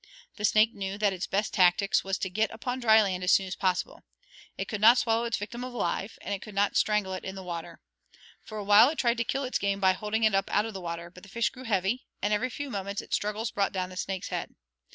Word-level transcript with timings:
The 0.37 0.45
snake 0.45 0.73
knew 0.73 0.97
that 0.97 1.13
its 1.13 1.27
best 1.27 1.53
tactics 1.53 2.03
was 2.03 2.17
to 2.17 2.29
get 2.31 2.49
upon 2.49 2.79
dry 2.79 3.03
land 3.03 3.23
as 3.23 3.31
soon 3.31 3.45
as 3.45 3.55
possible. 3.55 4.01
It 4.57 4.67
could 4.67 4.81
not 4.81 4.97
swallow 4.97 5.25
its 5.25 5.37
victim 5.37 5.63
alive, 5.63 6.17
and 6.23 6.33
it 6.33 6.41
could 6.41 6.55
not 6.55 6.75
strangle 6.75 7.13
it 7.13 7.23
in 7.23 7.35
the 7.35 7.43
water. 7.43 7.79
For 8.41 8.57
a 8.57 8.63
while 8.63 8.89
it 8.89 8.97
tried 8.97 9.17
to 9.17 9.23
kill 9.23 9.43
its 9.43 9.59
game 9.59 9.79
by 9.79 9.93
holding 9.93 10.23
it 10.23 10.33
up 10.33 10.49
out 10.51 10.65
of 10.65 10.73
the 10.73 10.81
water, 10.81 11.11
but 11.11 11.21
the 11.21 11.29
fish 11.29 11.51
grew 11.51 11.65
heavy, 11.65 12.07
and 12.19 12.33
every 12.33 12.49
few 12.49 12.71
moments 12.71 13.03
its 13.03 13.15
struggles 13.15 13.51
brought 13.51 13.73
down 13.73 13.89
the 13.91 13.95
snake's 13.95 14.29
head. 14.29 14.55